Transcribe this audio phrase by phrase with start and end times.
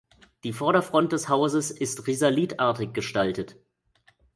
[0.43, 3.57] Die Vorderfront des Hauses ist risalitartig gestaltet.